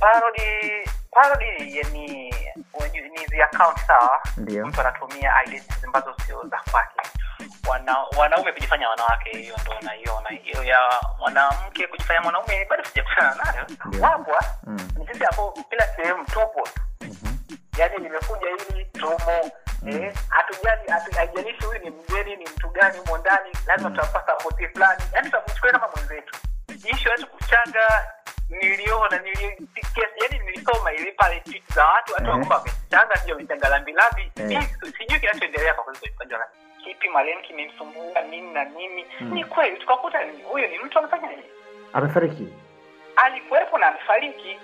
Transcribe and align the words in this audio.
parody 0.00 0.84
parody 1.10 1.76
yani 1.78 2.30
ni 3.12 3.20
hizi 3.20 3.42
account 3.42 3.78
sawa. 3.86 4.20
Ndio. 4.36 4.66
mtu 4.66 4.80
anatumia 4.80 5.34
identities 5.46 5.84
ambazo 5.84 6.14
sio 6.26 6.42
za 6.48 6.60
kwake. 6.70 7.00
Wana 7.68 7.96
wanaume 8.18 8.52
kujifanya 8.52 8.88
wanawake 8.88 9.30
hiyo 9.38 9.56
ndo 9.62 9.74
naiona. 9.82 10.28
Hiyo 10.28 10.64
ya 10.64 10.78
mwanamke 11.18 11.86
kujifanya 11.86 12.20
mwanaume 12.20 12.66
bado 12.70 12.84
sijakutana 12.84 13.34
nayo. 13.44 13.66
Ah. 14.04 14.18
Mm. 14.64 14.88
ni 14.98 15.06
sisi 15.06 15.24
hapo 15.24 15.64
kila 15.70 15.86
sehemu 15.86 16.24
tupo. 16.24 16.68
Mhm. 17.00 17.36
yaani 17.78 17.96
nimekuja 17.98 18.46
hili 18.48 18.84
tumo 18.84 19.50
eh, 19.86 20.14
hatujali 20.28 20.88
hatu- 20.90 21.16
haijalishi 21.16 21.64
huyu 21.66 21.78
ni 21.78 21.90
mgeni 21.90 22.36
ni 22.36 22.44
mtu 22.44 22.68
gani 22.70 22.98
humo 22.98 23.18
ndani 23.18 23.50
lazima 23.66 23.90
tutapata 23.90 24.26
sapoti 24.26 24.68
fulani. 24.68 25.02
Yaani 25.14 25.30
tutamchukulia 25.30 25.72
kama 25.78 25.92
mwenzetu. 25.96 26.38
Ishu 26.92 27.08
awezi 27.08 27.26
kuchanga 27.26 28.04
niliona 28.48 29.18
nili 29.18 29.68
nilisoma 30.74 31.12
pale 31.12 31.40
tweet 31.40 31.72
za 31.74 31.86
watu 31.86 32.12
watu 32.12 32.24
Eh. 32.24 32.30
wakuwa 32.38 32.56
wamechanga 32.58 33.16
sio 33.16 33.34
wamechanga 33.34 33.68
lambilambi 33.68 34.22
Eh. 34.36 34.62
Sijui 34.98 35.20
kinachoendelea 35.20 35.74
kwa 35.74 35.84
kweli 35.84 36.44
kipi 36.84 37.08
marehemu 37.08 37.42
kimemsumbua 37.42 38.20
nini 38.30 38.52
na 38.52 38.64
nini 38.64 39.06
Mm. 39.20 39.34
ni 39.34 39.44
kweli 39.44 39.76
tukakuta 39.76 40.24
ni- 40.24 40.42
huyo 40.42 40.68
ni 40.68 40.78
mtu 40.78 40.98
amefanya 40.98 41.28
nini 41.28 41.42
Amefariki. 41.92 42.48
alikuwepo 43.16 43.78
na 43.78 43.86
amefariki 43.86 44.58